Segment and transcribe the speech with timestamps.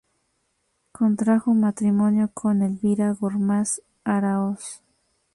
[0.93, 4.81] Contrajo matrimonio con Elvira Gormaz Aráoz.